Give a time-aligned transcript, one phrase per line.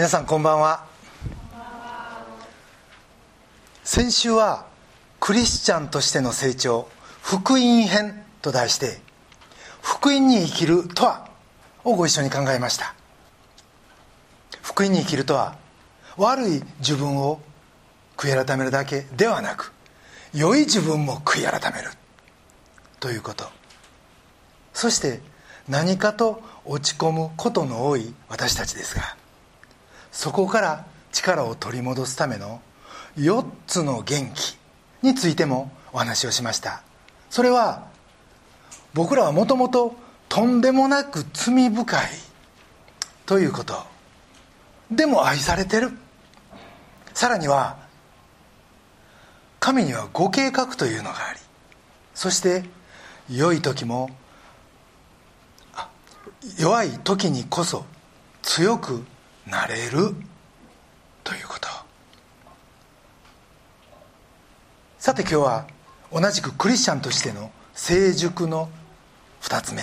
[0.00, 0.86] 皆さんこんばんは。
[3.84, 4.64] 先週は
[5.20, 6.88] クリスチャンとしての成長
[7.20, 9.02] 福音編と題して
[9.82, 11.28] 福音に生きるとは
[11.84, 12.94] をご一緒に考えました。
[14.62, 15.58] 福音に生きるとは
[16.16, 17.38] 悪い自分を
[18.16, 19.70] 悔い改めるだけではなく
[20.32, 21.90] 良い自分も悔い改める
[23.00, 23.44] ということ。
[24.72, 25.20] そして
[25.68, 29.19] 何かと落ち込むことの多い私たちですが
[30.12, 32.60] そこから力を取り戻すための
[33.16, 34.56] 4つの元気
[35.02, 36.82] についてもお話をしました。
[37.28, 37.88] それは
[38.94, 39.94] 僕らはもともと
[40.28, 42.06] とんでもなく罪深い
[43.26, 43.74] ということ。
[44.90, 45.90] でも愛されてる。
[47.14, 47.76] さらには
[49.58, 51.38] 神にはご計画というのがあり
[52.14, 52.64] そして
[53.30, 54.10] 良い時も
[56.58, 57.84] 弱い時にこそ
[58.42, 59.04] 強く
[59.50, 60.14] なれる？
[61.24, 61.68] ということ。
[64.98, 65.66] さて今日は
[66.12, 68.70] 同じくクリスチャンとしての成熟の
[69.42, 69.82] 2つ目。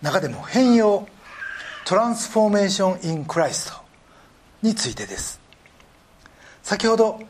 [0.00, 1.06] 中でも変容
[1.84, 3.78] トランスフォーメーション・イン・クライスト
[4.62, 5.40] についてです。
[6.62, 7.20] 先ほど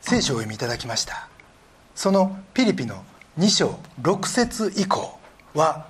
[0.00, 1.28] 聖書を読みいただきました。
[1.94, 3.04] そのピリピの
[3.38, 5.18] 2章6節以降
[5.54, 5.86] は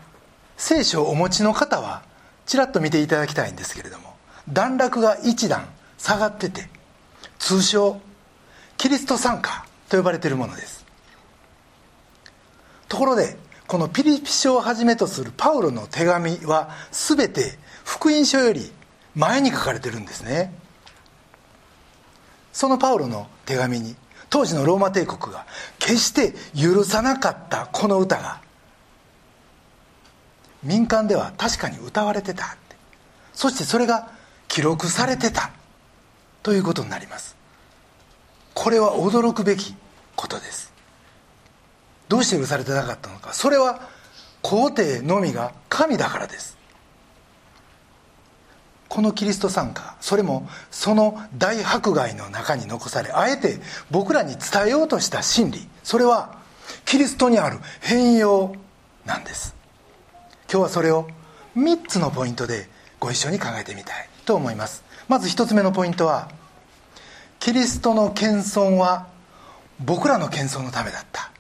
[0.57, 2.03] 聖書をお持ちの方は
[2.51, 4.17] ちらっと見ていただきたいんですけれども
[4.49, 6.69] 段落が一段下がってて
[7.39, 8.01] 通称
[8.77, 10.85] キリスト参加と呼ばれているものです。
[12.89, 13.37] ところで
[13.69, 18.73] このピリピ書をはじめとするパウロの手紙は全て福音書より
[19.15, 20.53] 前に書かれてるんですね。
[22.53, 23.95] そのパウロの手紙に
[24.29, 25.47] 当時のローマ帝国が
[25.79, 28.41] 決して許さなかったこの歌が
[30.63, 32.57] 民間では確かに歌われてた。
[33.33, 34.11] そしてそれが
[34.49, 35.51] 記録されてた。
[36.43, 37.37] ということになります。
[38.55, 39.75] これは驚くべき
[40.17, 40.73] ことです。
[42.09, 43.33] どうして許されてなかったのか。
[43.33, 43.81] それは
[44.43, 46.57] 皇帝のみが神だからです。
[48.89, 49.97] このキリスト参加。
[50.01, 53.61] それもその大迫害の中に残されあえて
[53.91, 55.69] 僕らに伝えようとした真理。
[55.85, 56.39] それは
[56.85, 58.57] キリストにある変容
[59.05, 59.60] なんです。
[60.53, 61.07] 今日はそれを
[61.57, 62.69] 3つのポイントで
[62.99, 64.83] ご一緒に考えてみたいと思います。
[65.07, 66.29] まず1つ目のポイントは
[67.39, 69.07] キリストの謙遜は
[69.79, 71.31] 僕らの謙遜のためだった。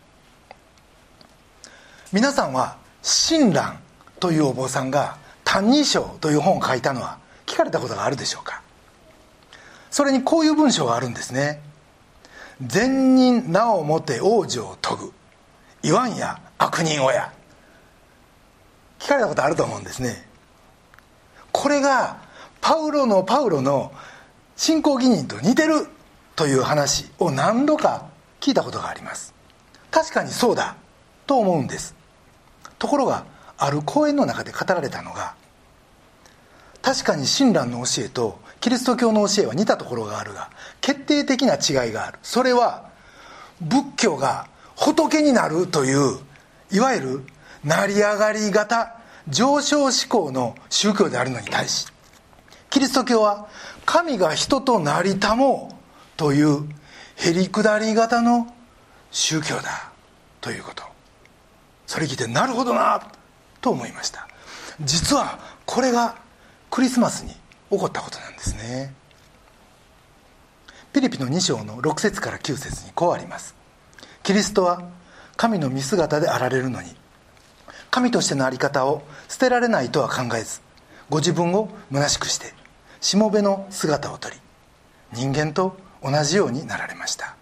[2.12, 3.80] 皆さんは親鸞
[4.20, 8.62] というお坊さんが「歎異抄」という本を書いたのは聞かれたことがあるでしょうか？
[9.90, 11.60] それにこういう文章があるんですね
[12.64, 15.12] 「善人名をもて王女を研ぐ。
[15.82, 17.32] 言わんや悪人親」
[19.00, 20.24] 聞かれたことあると思うんですね。
[21.50, 22.18] これが
[22.60, 23.92] パウロのパウロの
[24.56, 25.88] 信仰義人と似てる
[26.36, 28.06] という話を何度か
[28.40, 29.34] 聞いたことがあります。
[29.90, 30.76] 確かにそうだ
[31.26, 31.94] と思うんです。
[32.78, 33.24] ところが
[33.58, 35.34] ある講演の中で語られたのが
[36.82, 40.50] 確かに親鸞の教えとキリスト教の教えは似たところがあるが
[40.80, 42.18] 決定的な違いがある。
[42.22, 42.90] それは
[43.60, 46.18] 仏教が仏になるという
[46.70, 47.24] いわゆる
[47.64, 48.96] 成り上がり型
[49.28, 51.86] 上昇志向の宗教であるのに対し
[52.70, 53.48] キリスト教は
[53.84, 55.74] 神が人となりたもう
[56.16, 56.68] という
[57.16, 58.46] へりくだり型の
[59.10, 59.90] 宗教だ
[60.40, 60.84] ということ。
[61.86, 63.02] それ聞いてなるほどな
[63.60, 64.28] と思いました。
[64.80, 66.16] 実はこれが
[66.70, 68.94] クリスマスに起こったことなんですね。
[70.92, 73.54] ピリピの2章の6節から9節にこうあります。
[74.22, 74.88] キリストは
[75.36, 76.94] 神の見姿であられるのに
[77.90, 80.60] 神としての在り方を捨てられないとは考えず
[81.08, 82.54] ご自分を虚しくして
[83.00, 84.36] しもべの姿をとり
[85.12, 87.34] 人間と同じようになられました。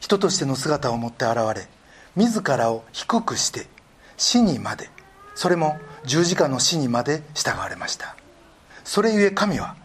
[0.00, 1.68] 人としての姿を持って現れ
[2.16, 3.66] 自らを低くして
[4.16, 4.90] 死にまで
[5.34, 8.16] それも十字架の死にまで従われました。
[8.82, 9.76] それゆえ神は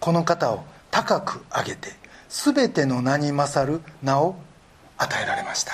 [0.00, 1.90] この方を高く上げて
[2.28, 4.36] 全ての名に勝る名を
[4.96, 5.72] 与えられました。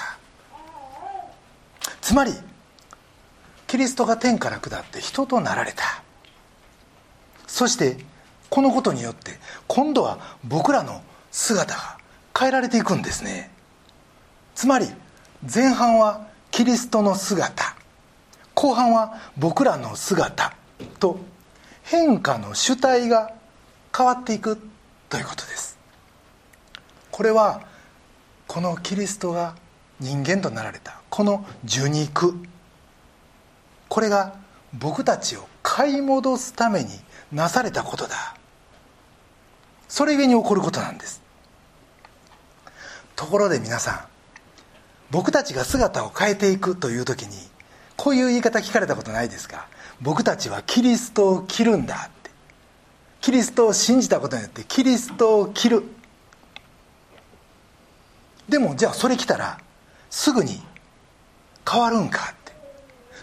[2.00, 2.33] つまり
[3.71, 6.03] キリストが天から下って人となられた。
[7.47, 7.99] そして
[8.49, 9.39] このことによって
[9.69, 11.97] 今度は僕らの姿が
[12.37, 13.49] 変えられていくんですね。
[14.57, 14.89] つまり
[15.43, 17.77] 前半はキリストの姿
[18.57, 20.53] 後半は僕らの姿
[20.99, 21.21] と
[21.85, 23.33] 変化の主体が
[23.97, 24.59] 変わっていく
[25.09, 25.79] ということです。
[27.13, 27.63] これは
[28.49, 29.55] このキリストが
[30.01, 32.35] 人間となられたこの受肉
[33.91, 34.35] これが
[34.73, 36.89] 僕たちを買い戻すために
[37.33, 38.37] なされたことだ。
[39.89, 41.21] それゆえに起こることなんです。
[43.17, 44.01] ところで皆さん
[45.11, 47.37] 僕たちが姿を変えていくという時に
[47.97, 49.67] こういう言い方聞かれたことないですか？
[50.01, 52.31] 僕たちはキリストを着るんだって。
[53.21, 55.83] キリストを信じたことによってキリストを着る。
[58.49, 59.59] でもじゃあそれ来たら
[60.09, 60.63] すぐに
[61.69, 62.35] 変わるんか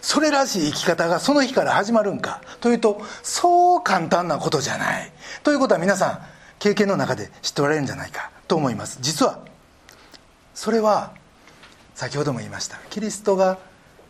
[0.00, 2.40] それらしい生き方がその日から始まるんか。
[2.60, 5.12] というとそう簡単なことじゃない。
[5.42, 6.18] ということは皆さん
[6.58, 8.30] 経験の中で知っておられるんじゃないか。
[8.46, 8.98] と思います。
[9.00, 9.40] 実は
[10.54, 11.12] それは
[11.94, 12.78] 先ほども言いました。
[12.90, 13.58] キリストが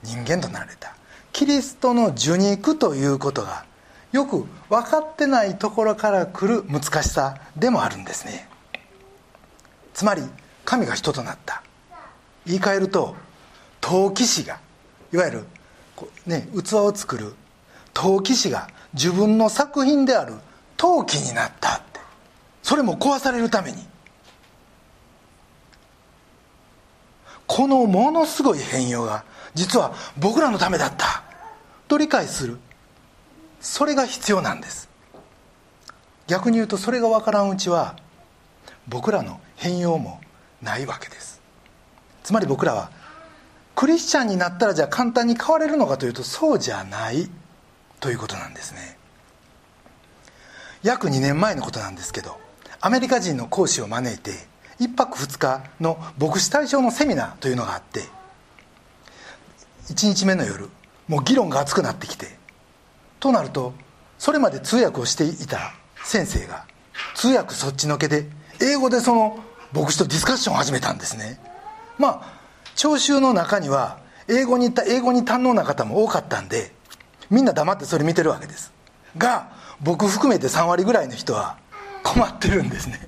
[0.02, 0.94] 人間となられた。
[1.32, 3.64] キリストの受肉ということが
[4.12, 8.48] よく分かってないところから来る難しさでもあるんですね。
[9.94, 10.22] つまり
[10.64, 11.62] 神が人となった。
[12.46, 13.16] 言い換えると
[13.80, 14.58] 陶器師が
[15.12, 15.46] いわゆる
[16.26, 17.34] ね、器を作る
[17.92, 20.34] 陶器師が自分の作品である
[20.76, 22.00] 陶器になったって。
[22.62, 23.78] それも壊されるために。
[27.46, 29.24] このものすごい変容が
[29.54, 31.22] 実は僕らのためだった。
[31.88, 32.58] と理解する。
[33.60, 34.88] それが必要なんです。
[36.26, 37.96] 逆に言うとそれが分からんうちは
[38.86, 40.20] 僕らの変容も
[40.62, 41.40] ないわけです。
[42.22, 42.90] つまり僕らは
[43.78, 47.30] クリスチャンになったらじゃあ簡単に変われるのかというとそうじゃない。
[48.00, 48.98] ということなんですね。
[50.82, 52.40] 約2年前のことなんですけど
[52.80, 54.32] アメリカ人の講師を招いて
[54.80, 58.00] 1泊2日の牧師対象のセミナーというのがあって
[59.92, 60.68] 1日目の夜
[61.06, 62.36] もう議論が熱くなってきて
[63.20, 63.74] となると
[64.18, 65.72] それまで通訳をしていた
[66.02, 66.64] 先生が
[67.14, 68.26] 通訳そっちのけで
[68.60, 69.38] 英語でその
[69.72, 71.38] 牧師とディスカッションを始めたんですね。
[71.96, 72.37] まあ
[72.78, 73.98] 聴衆の中には
[74.28, 76.70] 英語に英語に堪能な方も多かったんで
[77.28, 78.72] みんな黙ってそれ見てるわけです。
[79.18, 81.58] が僕含めて3割ぐらいの人は
[82.04, 83.00] 困ってるんですね。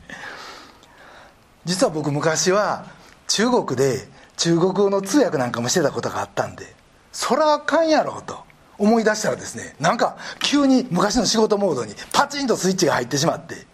[1.65, 2.85] 実は僕昔は
[3.29, 6.75] 中国で中国語の通訳なんかもしてたことがあったんで
[7.13, 8.43] そらあかんやろと
[8.77, 13.67] 思い出したらですねなんか急に昔の仕事モードにパチンとスイッチが入ってしまって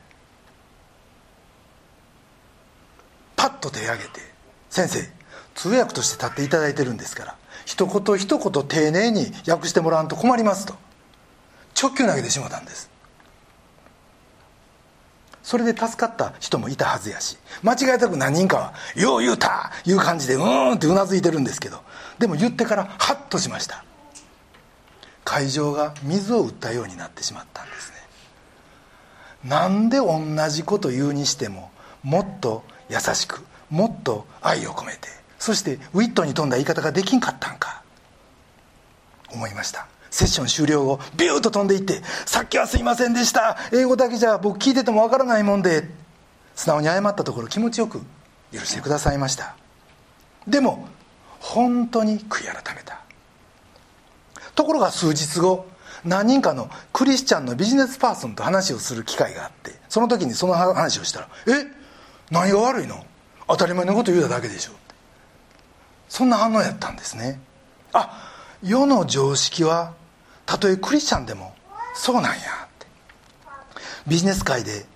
[3.37, 4.21] パッと手を挙げて
[4.69, 5.16] 「先生
[5.57, 10.75] 通訳として立っていただいてるんですから一言一言丁寧に訳してもらわんと困りますと
[11.81, 12.91] 直球投げてしもたんです
[15.43, 21.83] それで助かった人もいたはずやし間違いたく何人かは「よう言うた!」いう感じでうーんってうなずいてるんですけど
[22.19, 23.85] でも言ってからハッとしました
[25.25, 27.97] 会場が水を打ったようになってしまったんですね
[29.45, 31.71] なんで同じこと言うにしても
[32.03, 37.83] もっと優しくもっと愛を込めてそしてウィットに富んだ言い方ができんかったんか？
[39.33, 39.87] 思いました。
[40.11, 43.59] セッション終了後ビューと飛んでいって「さっきはすいませんでした。
[43.73, 45.89] 英語だけじゃ僕聞いててもわからないもんで」
[46.55, 48.01] 素直に謝ったところ気持ちよく
[48.51, 49.57] 許してくださいました。
[50.49, 50.89] でも
[51.41, 53.01] 本当に悔い改めた。
[54.55, 55.67] ところが数日後
[56.05, 61.67] 何人かのクリスチャンのビジネスパーソンと話をする機会があってその時にその話をしたら「え？
[62.31, 63.05] 何が悪いの？
[63.49, 64.73] 当たり前のこと言うただけでしょ」
[66.09, 67.41] そんな反応やったんですね。
[67.93, 68.33] あ
[68.63, 69.95] 世の常識は
[70.45, 71.55] たとえクリスチャンでも
[71.95, 72.33] そうなんやっ
[72.79, 72.87] て。
[74.07, 74.87] ビジネス界で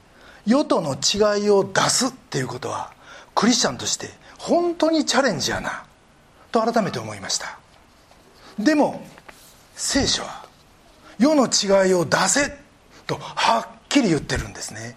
[0.46, 2.92] 世との違いを出すっていうことは
[3.34, 5.84] クリスチャンとして本当にチャレンジやな
[6.50, 7.58] と改めて思いました。
[8.58, 9.02] でも
[9.76, 10.44] 聖書は
[11.18, 12.56] 世の違いを出せ
[13.06, 14.96] とはっきり言ってるんですね。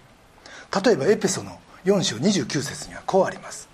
[0.84, 3.68] 例えばエペソの4章29節にはこうあります。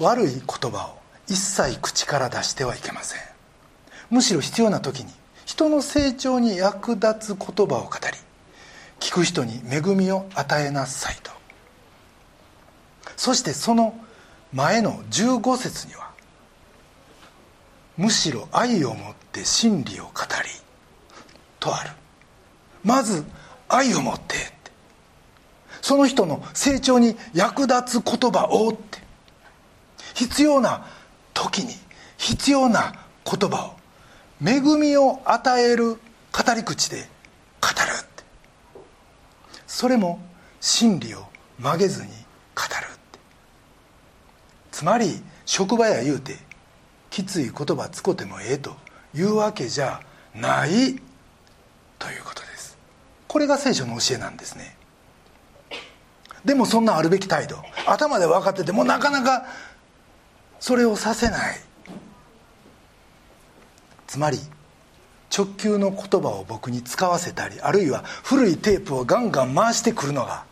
[0.00, 3.20] 悪い言葉を一切口から出してはいけません。
[4.08, 5.12] むしろ必要な時に
[5.44, 8.18] 人の成長に役立つ言葉を語り
[8.98, 11.30] 聞く人に恵みを与えなさいと。
[13.16, 13.94] そしてその
[14.52, 16.10] 前の15節には
[17.96, 20.10] むしろ愛をもって真理を語
[20.42, 20.48] り
[21.58, 21.90] とある。
[22.82, 23.24] まず
[23.68, 24.36] 愛を持って。
[25.82, 28.99] その人の成長に役立つ言葉をって。
[30.20, 30.84] 必要な
[31.32, 31.74] 時に
[32.18, 32.92] 必要な
[33.24, 33.76] 言葉を
[34.46, 35.98] 恵みを与える語
[36.54, 37.08] り口で
[37.62, 38.24] 語るって。
[39.66, 40.20] それも
[40.60, 41.24] 真理を
[41.58, 43.18] 曲げずに語るって。
[44.70, 46.36] つまり職場や言うて
[47.08, 48.76] きつい言葉つこてもええと
[49.14, 50.02] いうわけじゃ
[50.34, 50.70] ない
[51.98, 52.76] ということです。
[53.26, 54.76] これが聖書の教えなんですね。
[56.44, 57.62] でもそんなあるべき態度。
[57.86, 59.46] 頭で分かっててもなかなか
[60.60, 61.60] それをさせない。
[64.06, 64.38] つまり
[65.36, 70.44] 直球の言葉を僕に使わせたりあるいは古いテープをガンガン回してくるのが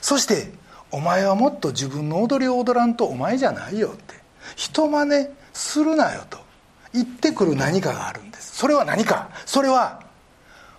[0.00, 0.50] そして
[0.90, 4.14] 「お前はもっと自分の踊りを踊らんとお前じゃないよ」って
[4.56, 6.38] 人真似するなよと
[6.94, 8.56] 言ってくる何かがあるんです。
[8.56, 9.28] それは何か？
[9.44, 10.02] それは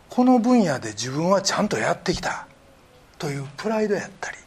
[0.10, 2.48] この分野で自分はちゃんとやってきた
[3.20, 4.38] というプライドやったり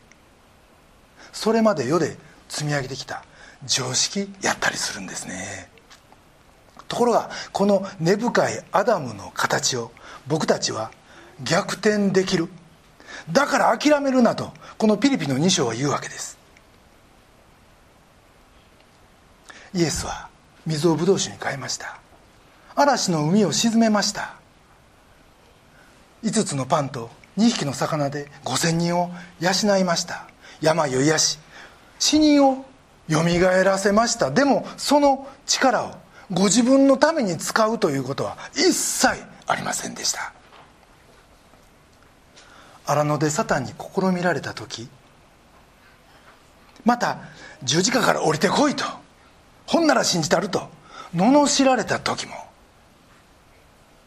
[1.33, 2.17] それまで世で
[2.49, 3.25] 積み上げてきた
[3.67, 5.69] 常識やったりするんですね。
[6.89, 9.93] ところがこの根深いアダムの形を
[10.27, 10.91] 僕たちは
[11.43, 12.49] 逆転できる。
[13.31, 16.39] だから諦めるなとこのピリピの2章は言うわけです。
[19.75, 20.29] イエスは
[20.67, 21.99] 水をブドウ酒に変えました。
[22.75, 24.35] 嵐の海を沈めました。
[26.25, 30.27] 5つのパンと2匹の魚で5000人を養いました。
[30.61, 31.39] 病を癒し
[31.99, 32.65] 死人を
[33.09, 34.31] よみがえらせました。
[34.31, 35.95] でもその力を
[36.33, 40.33] ご自分のために使うということは一切ありませんでした。
[42.87, 44.89] 荒野でサタンに試みられた時
[46.85, 47.19] また
[47.63, 48.85] 十字架から降りてこいと
[49.67, 50.69] ほんなら信じたると
[51.15, 52.35] 罵られた時も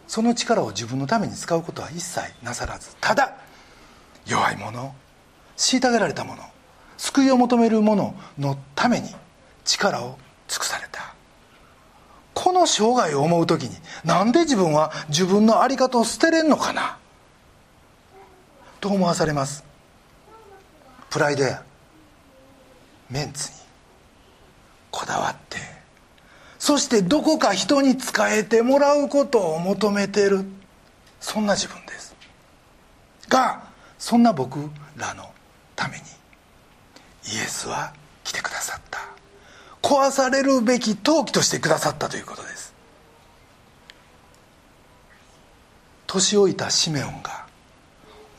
[0.08, 3.38] その力を自分のために使うことは一切なさらずただ
[4.28, 4.94] 弱い者
[5.58, 6.44] 虐げられた者
[6.98, 9.10] 救いを求める者のために
[9.64, 11.14] 力を尽くされた。
[12.34, 16.98] この生涯を思う時になんで自分は自分の在り方を捨てれんのかな？
[18.82, 19.64] と思わされます。
[21.10, 21.64] プライドや
[23.10, 23.58] メンツに
[24.92, 25.58] こだわって
[26.60, 30.46] そしてどこか人に仕えてもらうことを求めてる。
[31.22, 32.16] そんな自分です。
[33.30, 33.64] が
[33.98, 34.60] そんな僕
[34.98, 35.30] らの
[35.75, 36.04] ために
[37.32, 39.00] イエスは来てくださった。
[39.82, 42.75] 壊されるべき陶器としてくださったということです。
[46.08, 47.46] 年老いたシメオンが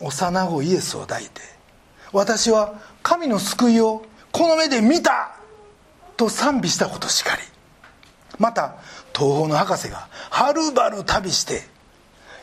[0.00, 1.40] 幼子イエスを抱いて
[2.12, 5.37] 私は神の救いをこの目で見た
[6.16, 7.43] と賛美したことしかり
[8.38, 8.76] また
[9.14, 11.62] 東方の博士がはるばる旅して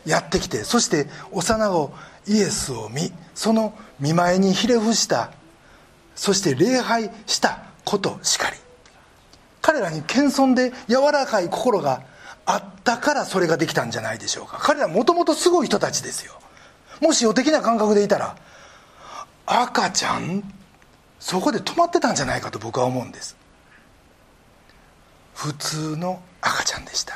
[0.06, 1.92] やってきてそして幼子
[2.26, 5.32] イエスを見その見舞いにひれ伏した
[6.14, 8.56] そして礼拝したことしかり。
[9.60, 12.02] 彼らに謙遜で柔らかい心が
[12.46, 14.58] あったからそれができたんじゃないでしょうか。
[14.60, 16.34] 彼らもともとすごい人たちですよ。
[17.00, 18.36] もし予的な感覚でいたら
[19.46, 20.42] 赤ちゃん
[21.18, 23.36] そこで止まってたんじゃないかと僕は思うんです。
[25.34, 27.14] 普通の赤ちゃんでした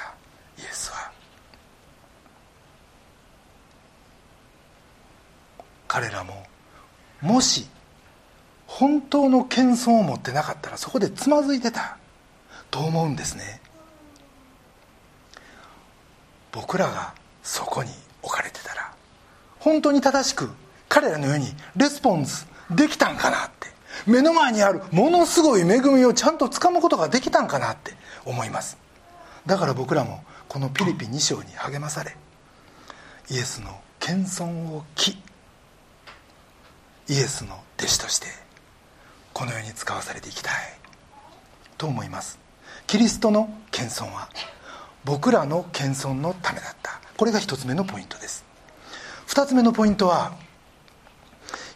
[0.59, 1.13] イエスは。
[5.87, 6.47] 彼らも
[7.21, 7.67] もし
[8.69, 11.99] 本当の謙遜を持ってなかったらそこでつまずいてた。
[12.71, 13.61] と思うんですね。
[16.53, 17.91] 僕らがそこに
[18.23, 18.93] 置かれてたら
[19.59, 20.51] 本当に正しく
[20.89, 21.47] 彼らのように
[21.77, 23.69] レスポンスできたんかなって
[24.07, 27.93] 目の前にあるものすごい恵みをちゃんとつかむことができたんかなって
[28.25, 28.77] 思います。
[29.47, 32.17] だから僕らもこのピリピ2章に励まされ
[33.31, 35.19] イエスの謙遜を着
[37.09, 38.27] イエスの弟子として
[39.39, 40.53] この世に使わされていきたい。
[41.77, 42.41] と思います。
[42.89, 44.29] キリストの謙遜は
[45.05, 47.01] 僕らの謙遜のためだった。
[47.17, 48.45] これが一つ目のポイントです。
[49.29, 50.33] 二つ目のポイントは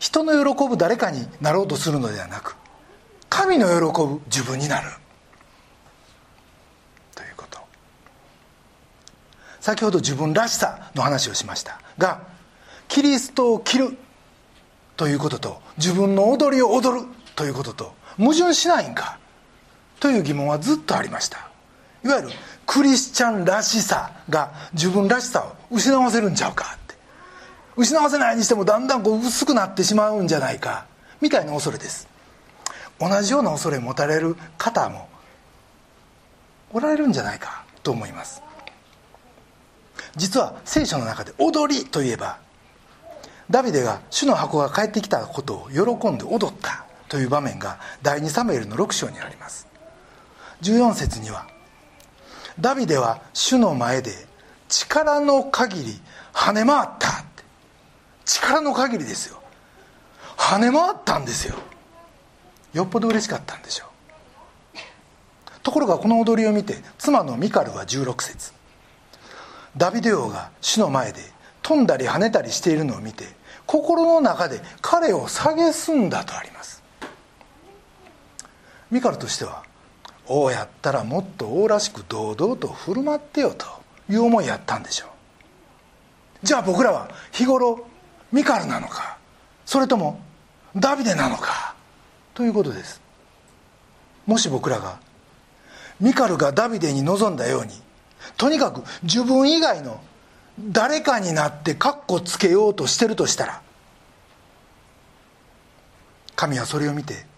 [0.00, 2.56] 人の喜ぶ誰かになろうとするのではなく
[3.28, 4.90] 神の喜ぶ自分になる。
[7.14, 7.60] ということ。
[9.60, 11.80] 先ほど自分らしさの話をしました。
[11.96, 12.22] が
[12.88, 13.96] キリストを着る。
[14.96, 17.06] ということと自分の踊りを踊る。
[17.34, 19.18] ということと矛盾しないんか？
[20.00, 21.48] という疑問はずっとありました。
[22.04, 22.28] いわゆる
[22.66, 26.94] クリスチャンらしさが自分らしさを失わせるんちゃうかって。
[27.76, 30.86] 失わせないにしてもだんだんこう薄くなってしまうんじゃないか。
[31.20, 32.08] みたいな恐れです。
[33.00, 35.08] 同じような恐れを持たれる方も
[36.72, 37.64] おられるんじゃないか。
[37.82, 38.42] と思います。
[40.16, 42.38] 実は聖書の中で踊りといえば
[43.48, 46.84] ダビデが主の箱が帰ってきたことを喜んで踊った。
[47.12, 49.68] という場面が第2サムエルの6章にあります。
[50.62, 51.46] 14節には
[52.58, 54.12] ダビデは主の前で
[54.70, 56.00] 力の限り
[56.32, 57.10] 跳ね回った。
[57.10, 57.42] って
[58.24, 59.42] 力の限りですよ。
[60.38, 61.56] 跳ね回ったんですよ。
[62.72, 64.78] よっぽど嬉しかったんでしょう。
[65.62, 68.54] ところがこの踊りを見て妻のミカルは16節。
[69.76, 71.20] ダビデ王が主の前で
[71.60, 73.26] 飛んだり跳ねたりしているのを見て
[73.66, 76.71] 心の中で彼を蔑んだとあります。
[78.92, 79.64] ミカルとしては
[80.28, 83.66] 王やったらもっと王らしく堂々と振る舞ってよと
[84.08, 86.46] いう思いやったんでしょう。
[86.46, 87.86] じゃあ僕らは日頃
[88.32, 89.16] ミカルなのか
[89.64, 90.20] それとも
[90.76, 91.74] ダビデなのか
[92.34, 93.00] ということです。
[94.26, 95.00] もし僕らが
[95.98, 97.72] ミカルがダビデに望んだように
[98.36, 100.02] とにかく自分以外の
[100.60, 103.62] 誰かになってカッコつけようとしてるとしたら
[106.36, 107.31] 神はそれを見て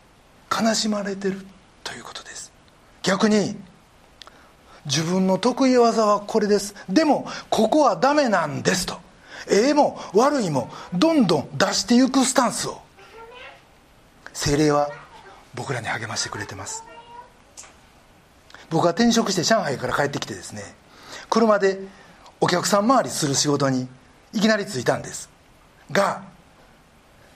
[0.63, 1.45] 悲しまれてる
[1.83, 2.53] ということです。
[3.03, 3.57] 逆に
[4.87, 6.75] 自分の得意技はこれです。
[6.89, 8.99] でもここはダメなんですと。
[9.51, 12.81] ええも悪いもどんどん出していくスタンスを。
[14.33, 14.91] 精霊は
[15.55, 16.85] 僕らに励ましてくれてます。
[18.71, 20.63] 僕は転職して上海から帰ってきてですね
[21.31, 21.79] 車で
[22.41, 23.87] お客さん回りする仕事に
[24.33, 25.31] いきなり着いたんです。
[25.91, 26.23] が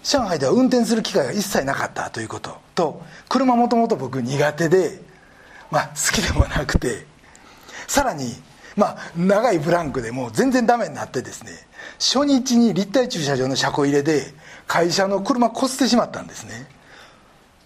[0.03, 2.68] 上海では運転する機会が一切なかったということ。
[2.79, 5.01] と車もともと僕苦手で
[5.69, 7.07] まあ好きでもなくて
[7.89, 8.35] さらに
[8.77, 11.51] まあ長いブランクでもう全然ダメになってですね
[11.99, 14.33] 初日に立体駐車場の車庫入れで
[14.69, 16.69] 会社の車こすってしまったんですね。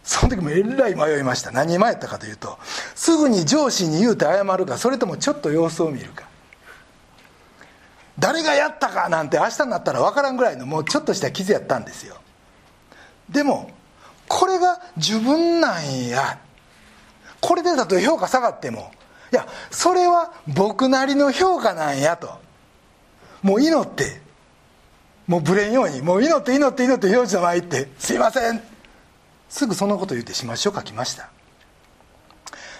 [0.05, 1.53] その時もえらい迷いました。
[1.53, 2.59] 何迷ったかというと
[2.95, 6.25] すぐに上司に言うて謝るかそれともちょっと様子を見るか。
[8.19, 12.17] 誰がやったかなんて明日になったら分からんぐらいのもうちょっとした傷やったんですよ。
[13.29, 13.71] でも
[14.33, 16.39] これが自分なんや。
[17.43, 18.91] これでだと評価下がっても。
[19.31, 22.41] いやそれは僕なりの評価なんやと。
[23.43, 24.23] もう祈って。
[25.27, 26.01] もうぶれんように。
[26.01, 28.63] もう祈って祈って祈って表示の前行って「すいません」
[29.51, 31.29] すぐそのこと言ってしましょう書きました。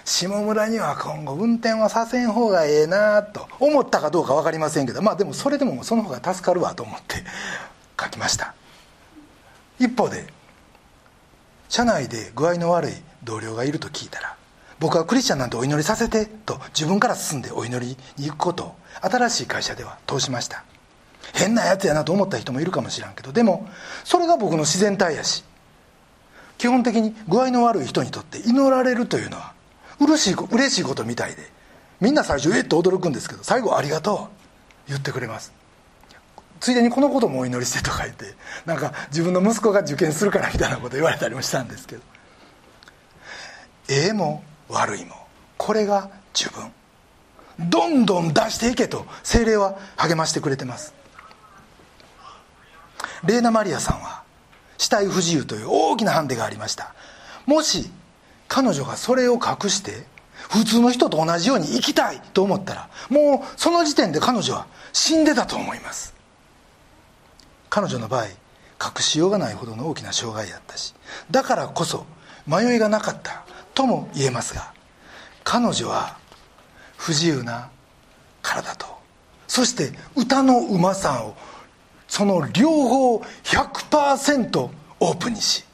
[0.05, 3.47] 下村には今後運転はさせん方がええなと。
[3.59, 5.03] 思ったかどうか分かりませんけど。
[5.03, 7.23] まあでもそれでもその方が助かるわと思って
[8.01, 8.55] 書きました。
[9.77, 10.25] 一方で
[11.69, 12.93] 社内で具合の悪い
[13.23, 14.35] 同僚がいると聞いたら
[14.79, 20.63] 僕はクリスチャンなんてお祈りさせてと自分から進んでお祈りに行くことを新しい会社では通しました。
[21.33, 23.67] 変なやつやなと思った人もいるかもしらんけどでも
[24.03, 25.43] それが僕の自然体やし
[26.57, 29.53] 基本的に具合の悪い人にとって祈られるというのは
[29.99, 31.43] 嬉しい嬉しいことみたいで
[32.01, 34.29] みんな最初えっと驚くんですけど最後「ありがと
[34.87, 35.53] う」言ってくれます。
[36.63, 38.23] ついでにこのこともお祈りしてとか言って
[38.65, 42.01] なんか自分の息子が受験するからみたいなこと言われたりもしたんですけど。
[43.89, 46.71] ええも悪いもこれが自分。
[47.59, 50.93] どんどん出していけと精霊は励ましてくれてます。
[53.25, 54.23] レーナ・マリアさんは
[54.77, 56.95] 死体不自由という大きなハンデがありました。
[57.45, 57.91] もし
[58.47, 66.12] 彼女がそれを隠して普通の人と同じように生きたいと思ったらもうその時点で彼女は死んでたと思います。
[67.73, 68.33] 彼女の場合隠
[68.99, 70.93] しようがないほどの大きな障害だったし
[71.31, 72.05] だからこそ
[72.45, 74.71] 迷いがなかったとも言えますが
[75.43, 76.19] 彼女は
[76.97, 77.71] 不自由な
[78.43, 78.85] 体と
[79.47, 81.35] そして歌のうまさを
[82.07, 85.65] その両方100%オープンにし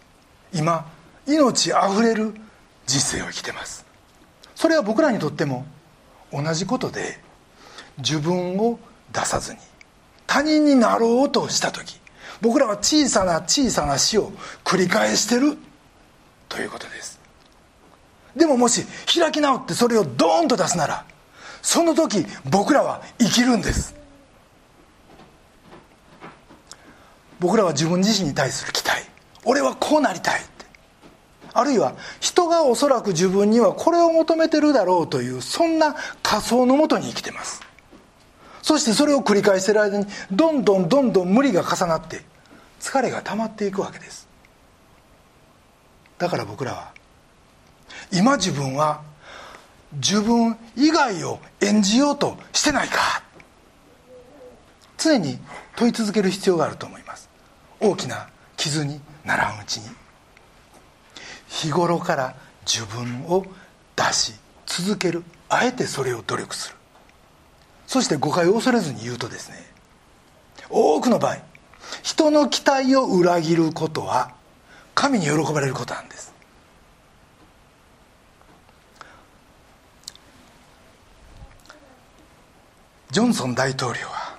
[0.54, 0.90] 今
[1.28, 2.34] 命あふれる
[2.86, 3.86] 人生を生きてます。
[4.56, 5.66] それは僕らにとっても
[6.32, 7.20] 同じことで
[7.98, 8.80] 自分を
[9.12, 9.60] 出さずに
[10.30, 12.00] 他人になろうとした時
[12.40, 14.32] 僕らは小さな小さな死を
[14.64, 15.58] 繰り返してる
[16.48, 17.20] ということです。
[18.36, 21.04] でももし開き直ってそれをドーンと出すなら
[21.64, 23.96] その時僕らは生きるんです。
[27.40, 29.02] 僕らは自分自身に対する期待。
[29.46, 30.66] 俺はこうなりたいって。
[31.54, 37.69] あるいは人がおそらく自分にはこれを求めてるだろうというそんな仮想のもとに生きてます。
[38.62, 42.22] そしてそれを繰り返している間にどんどんどんどん無理が重なって
[42.80, 44.28] 疲れが溜まっていくわけです。
[46.18, 46.92] だから僕らは
[48.12, 49.02] 今自分は
[49.94, 53.24] 自分以外を演じようとしてないか。
[54.98, 55.40] 常に
[55.78, 57.30] 問い続ける必要があると思います。
[57.80, 59.90] 大きな傷にならんうちに。
[61.48, 63.46] 日頃から自分を
[63.96, 64.34] 出し
[64.66, 65.24] 続ける。
[65.48, 66.76] あえてそれを努力する。
[67.90, 69.56] そして誤解を恐れずに言うとですね
[70.70, 71.38] 多くの場合
[72.04, 74.32] 人の期待を裏切ることは
[74.94, 76.32] 神に喜ばれることなんです。
[83.10, 84.38] ジョンソン大統領は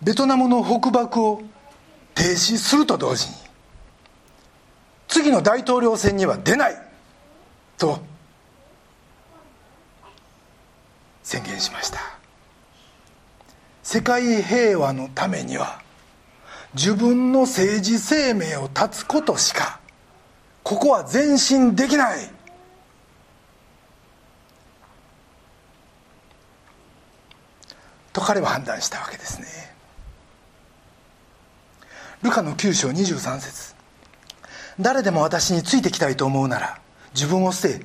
[0.00, 1.42] ベトナムの北爆を
[2.14, 3.34] 停止すると同時に
[5.06, 6.76] 次の大統領選には出ない
[7.76, 8.00] と
[11.28, 12.00] 宣言しました。
[13.82, 15.82] 世界平和のためには
[16.72, 19.78] 自分の政治生命を断つことしか
[20.62, 22.30] ここは前進できない。
[28.14, 29.46] と彼は判断したわけですね。
[32.22, 33.74] ルカの9章23節。
[34.80, 36.80] 誰でも私についてきたいと思うなら
[37.12, 37.84] 自分を捨て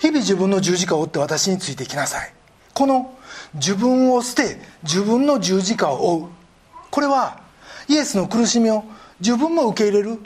[0.00, 2.39] 日々自分の十字架を追って私についてきなさい。
[2.80, 3.14] この
[3.52, 6.28] 自分を捨て自分の十字架を追う。
[6.90, 7.42] これは
[7.88, 8.84] イエスの苦しみを
[9.20, 10.18] 自分も受け入れる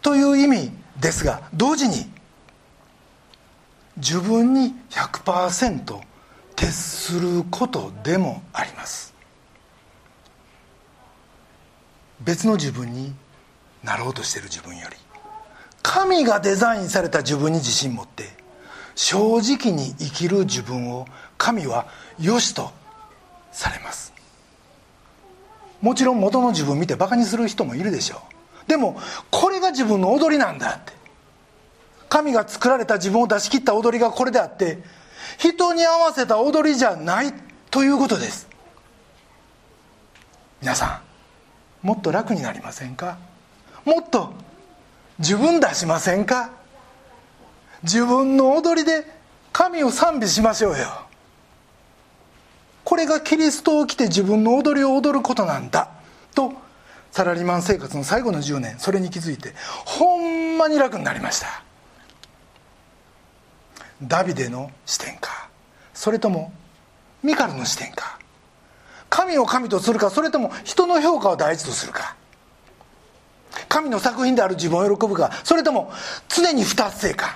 [0.00, 2.10] という意味ですが同時に
[3.98, 6.00] 自分に100%
[6.56, 9.14] 徹することでもあります。
[12.20, 13.14] 別の自分に
[13.84, 14.96] なろうとしている自分より
[15.84, 18.42] 神がデザインされた自分に自信持って
[18.94, 21.06] 正直に生きる自分を
[21.42, 21.86] 神は
[22.20, 22.70] 良しと
[23.50, 24.12] されます。
[25.80, 28.22] もちろん元の自分見てバカにする人もいるでしょ
[28.66, 28.68] う。
[28.68, 28.96] でも
[29.32, 30.92] これが自分の踊りなんだって。
[32.08, 34.84] 神が作られた自分を出し切った踊りがこれであって
[35.36, 37.34] 人に合わせた踊りじゃない
[37.72, 38.46] ということです。
[40.60, 41.00] 皆さ
[41.82, 43.18] んもっと楽になりませんか？
[43.84, 44.32] もっと
[45.18, 46.50] 自分出しませんか？
[47.82, 49.04] 自分の踊りで
[49.52, 50.86] 神を賛美しましょうよ。
[52.92, 55.88] これがキリストを着て自分の踊りを踊ることなんだ。
[56.34, 56.52] と
[57.10, 59.54] サラリーマン生活の最後の10年それに気づいて
[59.86, 61.62] ほんまに楽になりました。
[64.02, 65.48] ダビデの視点か
[65.94, 66.52] それとも
[67.22, 68.18] ミカルの視点か
[69.08, 72.14] 神を神とするかそれとも人の評価を第一とするか。
[73.70, 75.90] 神の作品である自分を喜ぶかそれとも
[76.28, 77.30] 常に不達成感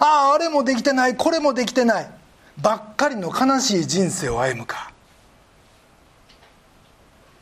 [0.00, 2.10] あああれもできてないこれもできてない。
[2.56, 4.93] ばっかりの悲しい人生を歩むか。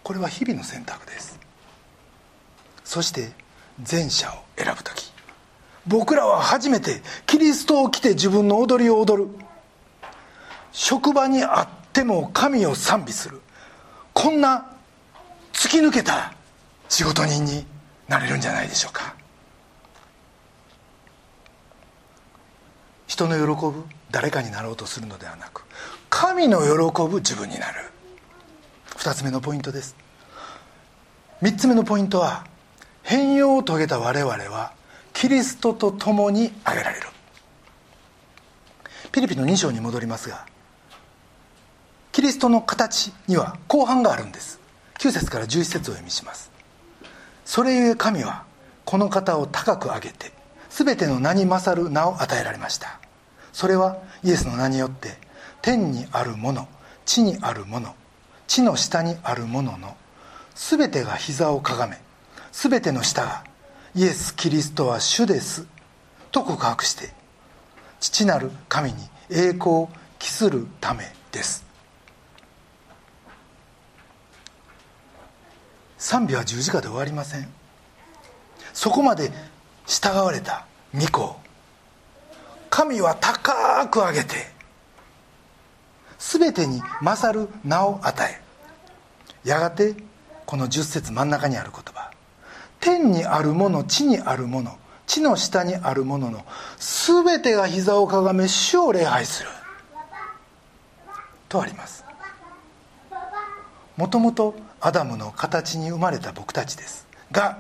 [0.02, 1.38] これは日々の選択です。
[2.84, 3.32] そして
[3.90, 5.12] 前者を選ぶ時。
[5.86, 9.30] 僕らは初めてキリストを着て自分の踊りを踊る。
[10.72, 13.40] 職場にあっても神を賛美する。
[14.12, 14.66] こんな
[15.52, 16.32] 突き抜けた
[16.88, 17.64] 仕事人に
[18.08, 19.14] なれるんじゃないでしょうか。
[23.06, 25.64] 人の喜ぶ誰かになろうとするのではなく
[26.08, 27.91] 神の喜ぶ自分になる。
[29.02, 29.96] 2つ目のポイントです。
[31.42, 32.46] 3つ目のポイントは
[33.02, 34.74] 変容を遂げた我々は
[35.12, 37.08] キリストと共に挙げられる。
[39.10, 40.46] ピリピの2章に戻りますが
[42.12, 44.60] キリストの形には後半があるんです。
[45.00, 46.52] 9節から11節を読みします。
[47.44, 48.44] それゆえ神は
[48.84, 50.30] この方を高く上げて
[50.70, 53.00] 全ての名に勝る名を与えられました。
[53.52, 55.18] それはイエスの名によって
[55.60, 56.68] 天にあるもの
[57.04, 57.96] 地にあるもの
[58.52, 59.96] 地の下にあるものの
[60.54, 61.96] 全てが膝をかがめ
[62.52, 63.44] 全ての下が
[63.94, 65.66] イエス・キリストは主です
[66.30, 67.14] と告白して
[67.98, 68.98] 父なる神に
[69.30, 69.88] 栄光を
[70.18, 71.64] 期するためです。
[75.96, 77.48] 賛美は十字架で終わりません。
[78.74, 79.32] そこまで
[79.86, 81.40] 従われた御子
[82.68, 84.52] 神は高く上げて
[86.18, 88.41] 全てに勝る名を与え
[89.44, 89.94] やがて
[90.46, 92.11] この10節真ん中にある言葉。
[92.81, 94.76] 天にあるもの地にあるもの
[95.07, 96.44] 地の下にあるものの
[96.78, 99.50] 全てが膝をかがめ主を礼拝する。
[101.48, 102.05] とあります。
[103.96, 107.07] もともとアダムの形に生まれた僕たちです。
[107.31, 107.59] が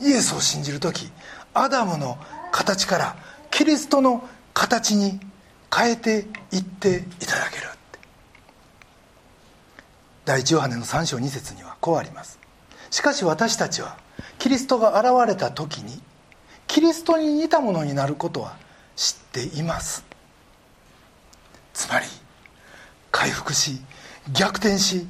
[0.00, 1.10] イエスを信じる時
[1.52, 2.18] アダムの
[2.50, 3.16] 形から
[3.50, 5.20] キリストの形に
[5.74, 7.68] 変えていっていただける。
[10.30, 12.38] 第一ヨハネの3章2節にはこうあります。
[12.92, 13.96] しかし私たちは
[14.38, 16.00] キリストが現れた時に
[16.68, 18.56] キリストに似たものになることは
[18.94, 20.04] 知っています。
[21.72, 22.06] つまり
[23.10, 23.80] 回復し
[24.32, 25.04] 逆転し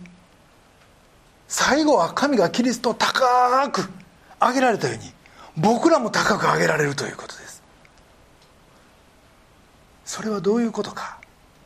[1.48, 3.90] 最後は神がキリストを高く
[4.40, 5.12] 上げられたように
[5.54, 7.62] 僕らも高く上げられるということです。
[10.06, 11.19] それはどういうことか。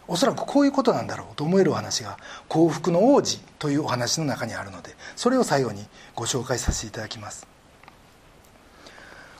[0.07, 7.47] おそらくこういうことなんだろうと思えるお話が幸福の王子というお話の中にあるのでそれを最後にご紹介させていただきます。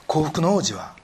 [0.07, 0.95] 幸福の王子は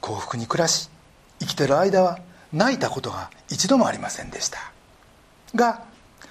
[0.00, 0.90] 幸福に暮らし
[1.38, 2.18] 生きてる間は
[2.52, 4.58] 泣いたことが一度もありませんでした。
[5.54, 5.84] が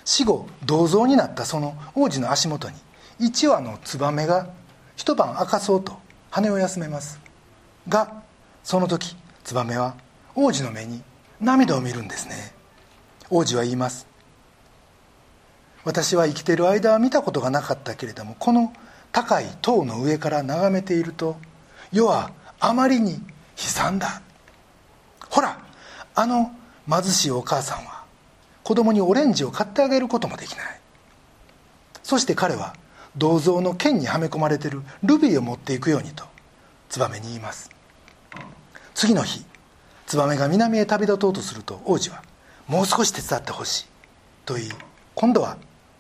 [0.06, 2.76] 死後銅像になったその王子の足元に
[3.20, 4.50] 一羽のツバメが
[4.96, 7.20] 一晩明かそうと羽を休めます。
[7.88, 8.22] が
[8.63, 9.96] その時ツバメは
[10.36, 11.02] 王子の目に
[11.41, 12.54] 涙を見るんですね。
[13.32, 14.06] 王子は言います。
[15.84, 18.71] 私は生きている間は見たことがなかったけれどもこの
[19.12, 21.38] 高い塔の上から眺めていると
[21.91, 23.19] 世はあまりに悲
[23.56, 24.21] 惨だ。
[25.30, 25.60] ほら
[26.13, 26.51] あの
[26.88, 28.04] 貧しいお母さんは
[28.63, 30.80] 子供にオレンジを買ってあげることもできない。
[32.04, 32.75] そして彼は
[33.17, 36.25] 銅像の剣にはめ込まれているルビーを持っていくようにと
[36.89, 37.71] ツバメに言います。
[38.93, 39.43] 次の日
[40.12, 42.21] ツバメが南へ旅立とうとすると王子は
[42.67, 43.86] 「もう少し手伝ってほしい」
[44.43, 44.71] と言い
[45.15, 45.56] 今度は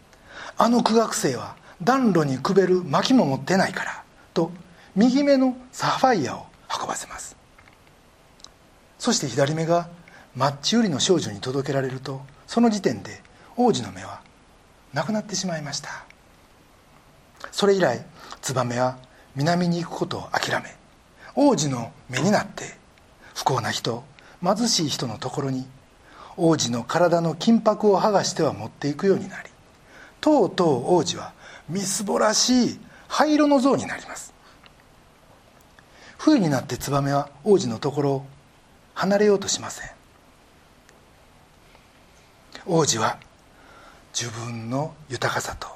[0.59, 4.03] 「あの苦学生は暖炉にくべる薪も持ってないから」
[4.35, 4.51] と
[4.97, 6.47] 右目のサファイアを
[6.77, 7.37] 運ばせます。
[8.99, 9.87] そして左目が
[10.35, 13.23] マッチ売りの少女に届けられるとその時点で
[13.55, 14.19] 王子の目は
[14.91, 15.89] なくなってしまいました。
[17.53, 18.05] それ以来
[18.41, 18.97] ツバメは
[19.37, 20.75] 南に行くことを諦め
[21.33, 22.80] 王子の目になって
[23.41, 24.03] 不幸な人
[24.43, 25.65] 貧しい人のところに
[26.37, 29.49] 王子の体の金箔を剥がしては持っていくようになり
[30.21, 31.33] とうとう王子は
[31.67, 34.31] みすぼらしい灰色の像になります。
[36.19, 38.25] 冬になってツバメは王子のところを
[38.93, 39.89] 離れようとしません。
[42.67, 43.17] 王子は
[44.13, 45.67] 自分の豊かさと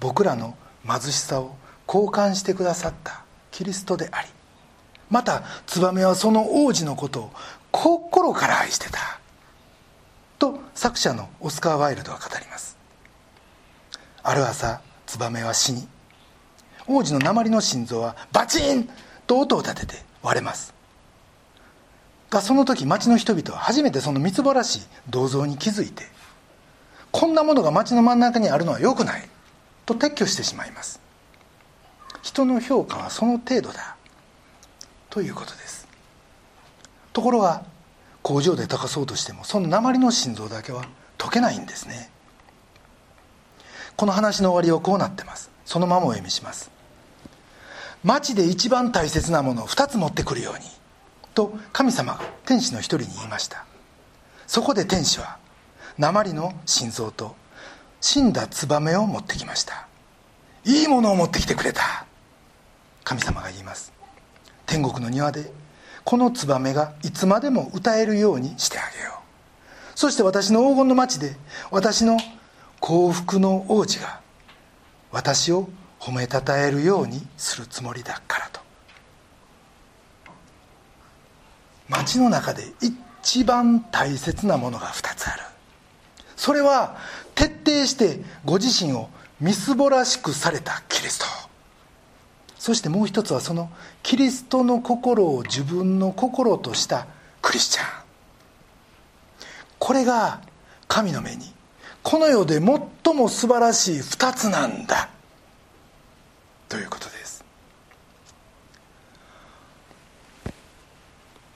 [0.00, 1.54] 僕らの貧しさを
[1.86, 4.28] 交換してくださったキリストであり
[5.10, 7.30] またツバメはその王子のことを
[7.70, 9.20] 心から愛してた。
[10.38, 12.76] と作者のオスカー・ワイルドは語ります。
[14.22, 15.86] ある朝ツバメは死に
[16.86, 18.88] 王子の鉛の心臓はバチン！
[19.26, 20.74] と音を立てて割れます。
[22.30, 26.04] がその時町の人々は初めてそのみつぼらしい銅像に気づいて
[27.12, 29.28] こんなものが町の真ん中にあるのはよくない
[29.84, 31.00] と撤去してしまいます。
[32.22, 33.95] 人の評価はその程度だ。
[35.16, 35.88] ということです。
[37.14, 37.64] ところが
[38.22, 40.84] 工場で高そうとしてもその鉛の心臓だけは
[41.16, 42.10] 解けないんですね。
[43.96, 45.50] この話の終わりをこうなってます。
[45.64, 46.70] そのままお読みします
[48.04, 50.60] 町で一番大切なものを2つ持ってくるように
[51.34, 53.64] と神様が天使の一人に言いました。
[54.46, 55.38] そこで天使は
[55.96, 57.36] 鉛の心臓と
[58.02, 59.88] 死んだツバメを持ってきました。
[60.66, 62.04] いいものを持ってきてくれた。
[63.02, 63.95] 神様が言います。
[64.66, 65.50] 天国の庭で
[66.04, 69.98] このツバメがいつまでも歌えるようにしてあげよう。
[69.98, 71.36] そして私の黄金の町で
[71.70, 72.18] 私の
[72.80, 74.20] 幸福の王子が
[75.10, 78.60] 私を褒めたたえるようにするつもりだからと。
[81.88, 85.42] 町の中で一番大切なものが2つある。
[86.36, 86.96] それは
[87.34, 89.08] 徹底してご自身を
[89.40, 91.45] みすぼらしくされたキリスト。
[92.66, 93.70] そしてもう一つはその
[94.02, 97.06] キリストの心を自分の心とした
[97.40, 97.86] クリスチャン。
[99.78, 100.40] これが
[100.88, 101.44] 神の目に。
[102.02, 105.10] この世で最も素晴らしい2つなんだ。
[106.68, 107.44] ということです。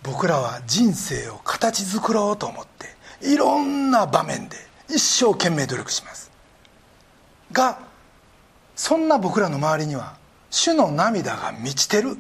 [0.04, 2.86] 僕らは人生を形作ろうと思って
[3.28, 4.56] いろんな場面で
[4.88, 6.30] 一生懸命努力します。
[7.50, 7.80] が
[8.76, 10.19] そんな僕らの周りには
[10.50, 12.16] 主の涙が満ちてる。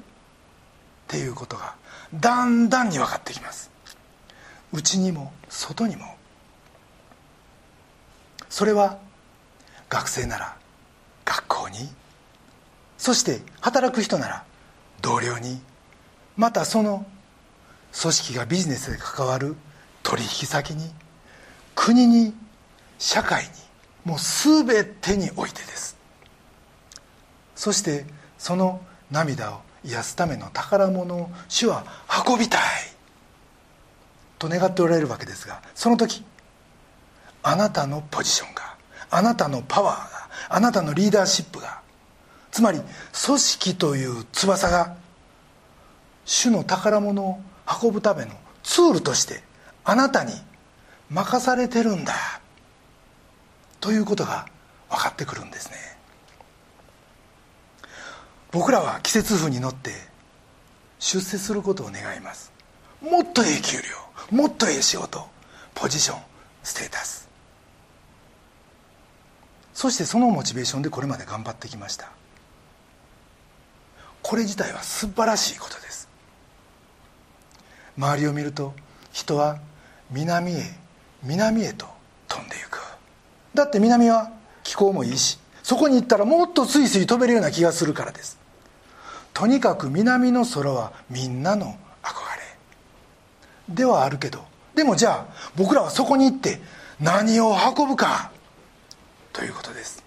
[1.10, 1.74] っていうことが
[2.14, 3.68] だんだんに分かってきます。
[4.72, 6.04] 内にも外にも。
[8.48, 8.98] それは
[9.88, 10.56] 学生なら
[11.24, 11.88] 学校に。
[12.96, 14.44] そして働く人なら
[15.02, 15.60] 同僚に。
[16.36, 17.04] またその
[18.00, 19.56] 組織がビジネスで関わる
[20.04, 20.92] 取引先に。
[21.74, 22.32] 国に
[23.00, 23.50] 社会に。
[24.04, 25.96] もう全てにおいてです。
[27.56, 28.06] そして
[28.40, 31.84] その涙を癒すための宝物を主は
[32.26, 32.60] 運びたい。
[34.38, 36.24] と願っておられるわけですがその時
[37.42, 38.74] あなたのポジションが
[39.10, 41.82] あなたのパワーがあなたのリーダーシップが
[42.50, 42.80] つまり
[43.26, 44.96] 組織という翼が
[46.24, 47.40] 主の宝物を
[47.82, 49.42] 運ぶためのツールとして
[49.84, 50.32] あなたに
[51.10, 52.14] 任されてるんだ。
[53.80, 54.46] ということが
[54.88, 55.89] 分かってくるんですね。
[58.52, 59.92] 僕らは季節風に乗って
[60.98, 62.52] 出世することを願います。
[63.00, 65.26] もっとええ給料もっとええ仕事
[65.74, 66.20] ポジション
[66.62, 67.28] ステータス。
[69.72, 72.10] そしてそのモチベーションでこれまで頑張ってきました。
[74.22, 76.08] これ自体は素晴らしいことです。
[77.96, 78.74] 周りを見ると
[79.12, 79.58] 人は
[80.10, 80.64] 南へ
[81.22, 81.86] 南へと
[82.26, 82.80] 飛んでいく。
[83.54, 84.32] だって南は
[84.64, 88.39] 気候もいいしそこに行ったらもっとスイスイ飛べるような気がするからです。
[89.40, 92.12] とにかく南の空はみんなの憧
[93.70, 93.74] れ。
[93.74, 94.44] ではあるけど。
[94.74, 96.60] でもじゃあ僕らはそこに行って
[97.00, 98.32] 何を運ぶか。
[99.32, 100.04] ということです。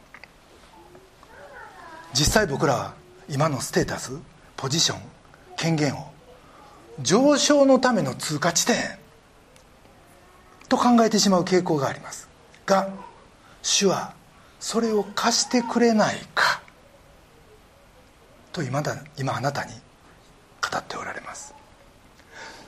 [2.14, 2.94] 実際僕らは
[3.28, 4.12] 今のステータス
[4.56, 5.02] ポジション
[5.58, 6.12] 権限を
[7.02, 8.76] 上昇のための通過地点
[10.70, 12.30] と考えてしまう傾向があります。
[12.68, 12.88] が
[13.64, 14.14] 主は
[14.60, 16.63] それを貸してくれないか。
[18.54, 19.72] と今だ今あなたに
[20.62, 21.54] 語っておられます。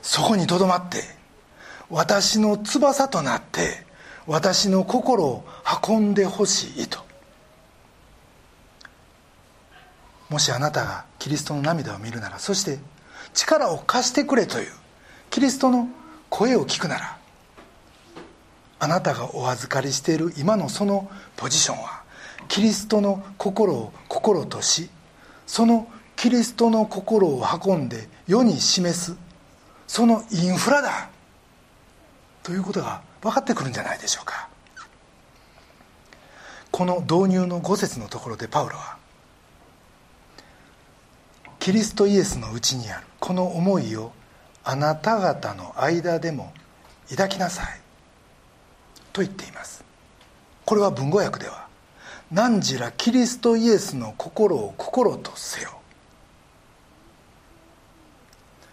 [0.02, 1.02] そこにとどまって
[1.88, 3.86] 私の翼となって
[4.26, 5.44] 私の心を
[5.88, 7.06] 運んでほしいと。
[10.28, 12.78] もしあなたがキリストの涙を見るならそして
[13.32, 14.72] 力を貸してくれという
[15.30, 15.88] キリストの
[16.30, 17.16] 声を聞くなら
[18.80, 22.02] あなたがお預かりしている今のそのポジションは
[22.48, 24.90] キリストの心を心とし
[25.46, 29.16] そのキリストの心を運んで世に示す
[29.86, 31.10] そのインフラだ
[32.42, 34.48] ということが分かってくるんじゃないでしょうか。
[36.70, 38.98] この導入の5節のところでパウロは
[41.58, 44.12] キリストイエスのうちにあるこの思いを
[44.62, 46.52] あなた方の間でも
[47.08, 47.80] 抱きなさい
[49.12, 49.84] と言っています。
[50.64, 51.65] これは文語訳では
[52.30, 55.80] 「何時らキリストイエスの心を心とせよ」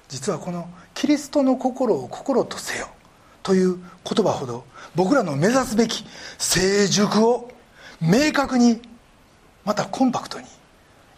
[0.09, 2.89] 実はこの「キリストの心を心とせよ」
[3.43, 6.05] という言葉ほど僕らの目指すべき
[6.37, 7.51] 成熟を
[8.01, 8.81] 明確に
[9.65, 10.47] またコンパクトに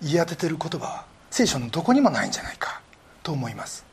[0.02, 2.82] 言い当ててる言葉は聖書のどこにもないんじゃないか
[3.24, 3.86] と思います。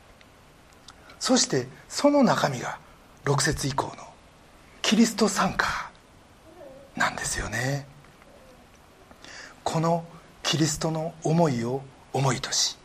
[1.19, 2.79] そしてその中身が
[3.25, 4.13] 6節以降の
[4.83, 5.91] キリスト参加
[6.97, 7.87] なんですよね。
[9.65, 10.05] この
[10.43, 12.77] キリストの思いを思いとし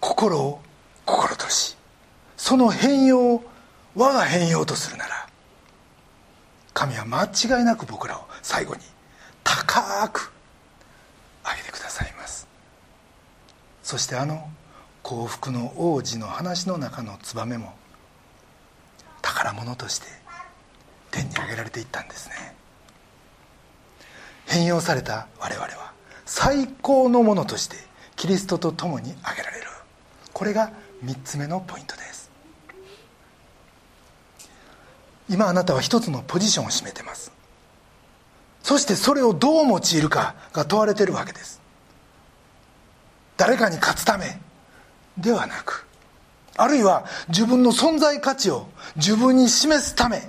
[0.00, 0.60] 心を
[1.04, 1.76] 心とし
[2.36, 3.44] その変容を
[3.94, 5.28] 我が変容とするなら
[6.74, 8.80] 神は間違いなく僕らを最後に
[9.44, 10.32] 高く
[11.44, 12.48] 上げてくださいます。
[13.82, 14.48] そしてあの
[15.02, 17.74] 幸福の王子の話の中のツバメも
[19.22, 20.06] 宝物として
[21.10, 22.56] 天に上げられていったんですね。
[24.46, 25.93] 変容された我々は
[26.26, 27.76] 最高のものとして
[28.16, 29.66] キリストと共に挙げられる。
[30.32, 30.72] これが
[31.04, 32.30] 3つ目のポイントです。
[35.28, 37.32] 今あなたは一つのポジションを占めてます。
[38.62, 41.64] そしてそれをどう用いるかが問われてるわけです。
[43.36, 44.38] 誰かに勝つため
[45.18, 45.86] ではなく
[46.56, 50.22] あるいは自分の存在価値を自分に示すため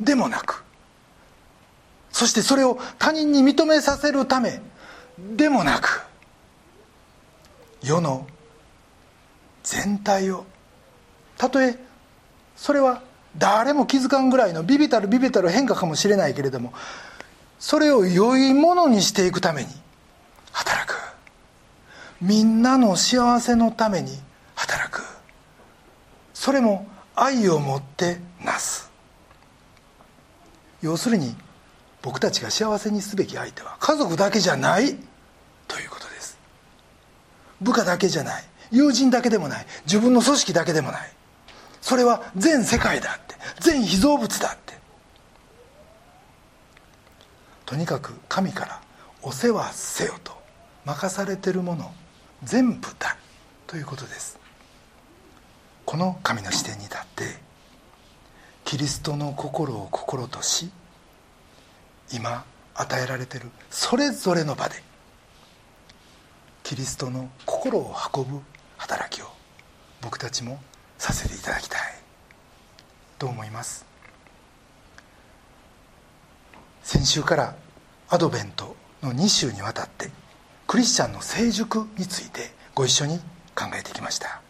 [0.00, 0.64] でもなく
[2.10, 4.60] そしてそれを他人に認めさせるため
[5.36, 6.06] でもなく
[7.82, 8.26] 世の
[9.62, 10.44] 全体を。
[11.36, 11.78] たとえ
[12.56, 13.02] それは
[13.36, 16.72] 誰も気づかんぐらいのビビたるビビたる変化かもしれないけれども
[17.60, 19.68] それを良いものにしていくために
[20.52, 20.96] 働く。
[22.20, 24.10] みんなの幸せのために
[24.54, 25.02] 働く。
[26.34, 28.90] それも愛を持ってなす。
[30.82, 31.34] 要するに
[32.02, 34.96] 僕たちが幸せにすべき相手は家族だけじゃない。
[35.68, 36.38] ということです。
[37.60, 38.44] 部下だけじゃない。
[38.70, 39.66] 友人だけでもない。
[39.84, 41.12] 自分の組織だけでもない。
[41.80, 43.36] それは全世界だって。
[43.60, 44.74] 全被造物だって。
[47.66, 48.80] とにかく神から
[49.22, 50.36] お世話せよと。
[50.84, 51.92] 任されてるもの
[52.42, 53.16] 全部だ
[53.66, 54.38] ということです。
[55.88, 57.24] この神の視点に立って
[58.66, 60.70] キリストの心を心とし
[62.12, 64.82] 今与えられているそれぞれの場で
[66.68, 68.40] キリストの心を運ぶ
[68.76, 69.24] 働きを
[70.02, 70.60] 僕たちも
[70.98, 71.80] させていただきたい。
[73.18, 73.86] と思います？
[76.82, 77.56] 先週から
[78.10, 80.10] アドベントの2週にわたって
[80.66, 83.18] クリスチャンの成熟についてご一緒に
[83.54, 84.42] 考えてきました。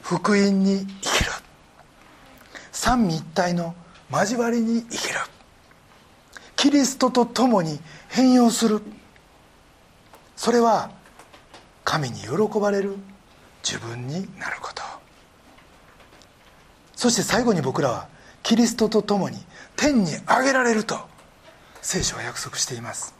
[0.00, 1.30] 福音に生きる
[2.72, 3.74] 三位一体の
[4.10, 5.18] 交わりに生きる
[6.56, 8.80] キリストと共に変容する。
[10.34, 10.96] それは
[11.88, 12.96] 神に喜ばれる
[13.64, 14.82] 自分になること。
[16.94, 18.08] そして最後に僕らは
[18.42, 19.38] キリストと共に
[19.74, 20.98] 天に上げられると
[21.80, 23.14] 聖書は約束しています。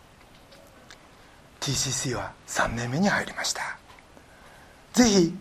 [1.60, 3.78] TCC は3年目に入りました。
[4.92, 5.34] ぜひ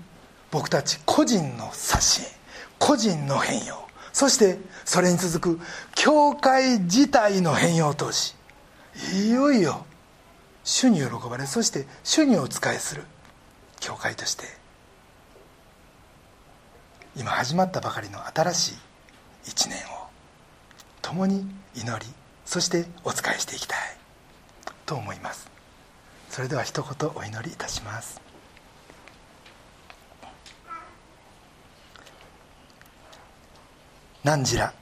[0.49, 2.25] 僕たち個人の刷新
[2.79, 3.75] 個人の変容
[4.13, 5.65] そしてそれに続く
[5.95, 8.35] 教会自体の変容を通し
[9.13, 9.85] いよいよ
[10.63, 13.03] 主に喜ばれそして主にお仕えする
[13.79, 14.45] 教会として
[17.15, 18.75] 今始まったばかりの新しい
[19.47, 20.07] 一年を
[21.01, 22.05] 共に祈り
[22.45, 23.79] そしてお仕えしていきたい
[24.85, 25.49] と思います。
[26.29, 28.21] それでは一言お祈りいたします。
[34.23, 34.73] 汝ら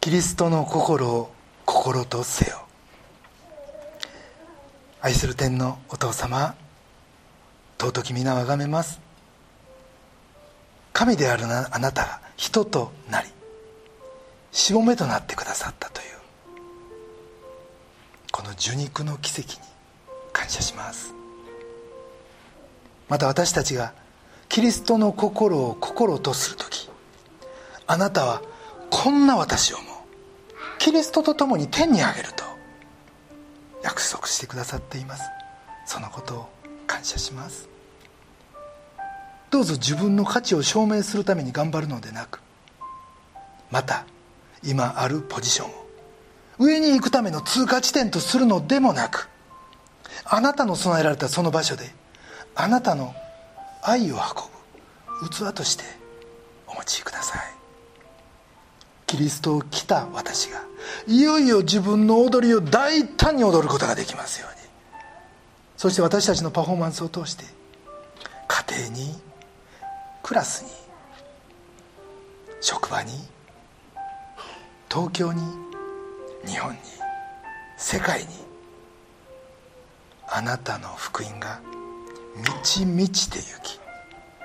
[0.00, 1.32] キリストの心を
[1.64, 2.66] 心とせよ。
[5.00, 6.54] 愛する天のお父様
[7.82, 9.00] 尊き皆をあがめます。
[10.92, 13.28] 神であるあなたが人となり
[14.52, 16.06] しもべとなってくださったという
[18.30, 19.58] この受肉の奇跡に
[20.32, 21.12] 感謝します。
[23.08, 23.94] また私たちが
[24.48, 26.88] キリストの心を心とする時
[27.88, 28.42] あなたは
[28.90, 29.82] こんな私をも
[30.78, 32.44] キリストと共に天にあげると
[33.82, 35.24] 約束してくださっています。
[35.84, 36.48] そのことを
[36.86, 37.71] 感謝します。
[39.52, 42.40] どうぞ自分の価値を証明するために頑張るのでなく
[43.70, 44.06] また
[44.64, 45.86] 今あるポジションを
[46.58, 49.28] 上に行くための通過地点とするのでもなく
[50.24, 51.84] あなたの備えられたその場所で
[52.54, 53.14] あなたの
[53.82, 54.20] 愛を運
[55.20, 55.84] ぶ器として
[56.66, 57.42] お持ちください。
[59.06, 60.62] キリストを着た私が
[61.06, 64.66] いよいよ自分の踊りを大胆に踊ることができますように。
[65.76, 67.44] そして私たちのパフォーマンスを通して
[68.48, 69.31] 家庭に
[70.22, 70.70] クラスに
[72.60, 73.12] 職場に
[74.90, 75.42] 東京に
[76.46, 76.78] 日本に
[77.76, 78.26] 世界に
[80.28, 81.60] あなたの福音が
[82.36, 83.78] 満ち満ちてゆき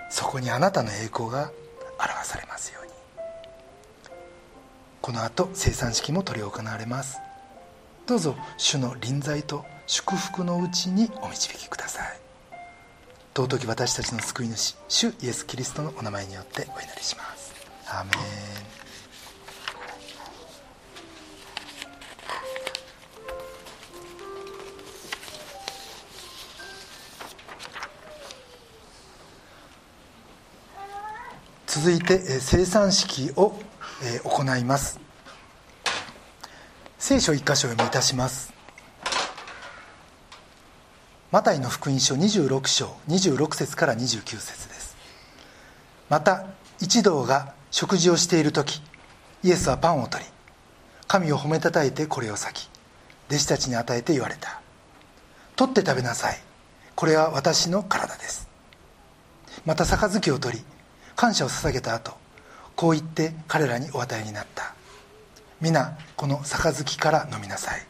[0.09, 1.51] そこにあなたの栄光が
[1.99, 2.91] 表されますように。
[5.01, 7.19] この後生産式も執り行われます。
[8.05, 12.26] どうぞ主の臨在と祝福のうちにお導きください。
[13.38, 17.53] 尊き私たちの救い主主イエス・キリストのお名前によってお祈りします。
[17.85, 18.13] アーメン。
[31.67, 33.53] 続いて生産式を
[34.23, 34.99] 行います。
[36.97, 38.56] 聖書一箇所読みいたします。
[41.30, 44.95] マタイの福音書26章26節から29節です。
[46.09, 46.45] また
[46.80, 48.82] 一同が食事をしている時
[49.43, 50.30] イエスはパンを取り
[51.05, 52.69] 神を褒めたたえてこれを裂き
[53.28, 54.61] 弟子たちに与えて言われた。
[55.57, 56.39] 取って食べなさい
[56.95, 58.47] これは私の体です。
[59.65, 60.63] また杯を取り
[61.17, 62.13] 感謝を捧げた後
[62.78, 64.73] こう言って彼らにお与えになった。
[65.59, 67.86] 皆この杯から飲みなさい。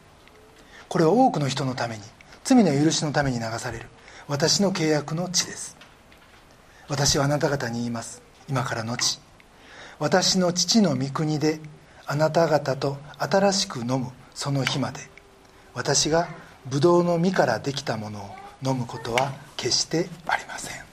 [0.88, 2.02] これは多くの人のために
[2.48, 3.84] 罪の許しのために流される。
[4.26, 5.76] 私の契約の地です。
[6.88, 8.22] 私はあなた方に言います。
[8.48, 9.20] 今からのち
[9.98, 11.60] 私の父の御国で
[12.06, 15.00] あなた方と新しく飲むその日まで。
[15.74, 16.26] 私が
[16.64, 18.30] ブドウの実からできたものを
[18.64, 20.87] 飲むことは決してありません。